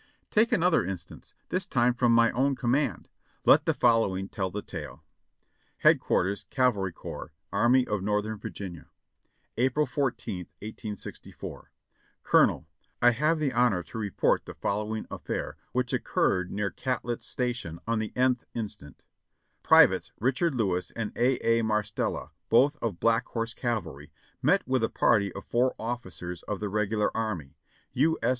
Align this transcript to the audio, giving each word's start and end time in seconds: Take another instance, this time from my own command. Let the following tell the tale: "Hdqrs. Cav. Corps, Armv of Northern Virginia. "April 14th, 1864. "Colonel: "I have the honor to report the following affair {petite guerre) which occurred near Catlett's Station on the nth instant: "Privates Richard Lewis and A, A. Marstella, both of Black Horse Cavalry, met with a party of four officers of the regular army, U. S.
Take 0.31 0.51
another 0.51 0.83
instance, 0.83 1.35
this 1.49 1.67
time 1.67 1.93
from 1.93 2.11
my 2.11 2.31
own 2.31 2.55
command. 2.55 3.07
Let 3.45 3.67
the 3.67 3.73
following 3.75 4.29
tell 4.29 4.49
the 4.49 4.63
tale: 4.63 5.03
"Hdqrs. 5.83 6.47
Cav. 6.47 6.91
Corps, 6.95 7.33
Armv 7.53 7.87
of 7.87 8.01
Northern 8.01 8.39
Virginia. 8.39 8.87
"April 9.57 9.85
14th, 9.85 10.47
1864. 10.63 11.69
"Colonel: 12.23 12.65
"I 12.99 13.11
have 13.11 13.37
the 13.37 13.53
honor 13.53 13.83
to 13.83 13.99
report 13.99 14.45
the 14.45 14.55
following 14.55 15.05
affair 15.11 15.51
{petite 15.51 15.53
guerre) 15.53 15.57
which 15.71 15.93
occurred 15.93 16.51
near 16.51 16.71
Catlett's 16.71 17.27
Station 17.27 17.77
on 17.87 17.99
the 17.99 18.11
nth 18.15 18.43
instant: 18.55 19.03
"Privates 19.61 20.11
Richard 20.19 20.55
Lewis 20.55 20.89
and 20.95 21.11
A, 21.15 21.35
A. 21.47 21.61
Marstella, 21.61 22.31
both 22.49 22.75
of 22.81 22.99
Black 22.99 23.27
Horse 23.27 23.53
Cavalry, 23.53 24.11
met 24.41 24.67
with 24.67 24.83
a 24.83 24.89
party 24.89 25.31
of 25.33 25.45
four 25.45 25.75
officers 25.77 26.41
of 26.47 26.59
the 26.59 26.69
regular 26.69 27.15
army, 27.15 27.55
U. 27.93 28.17
S. 28.23 28.29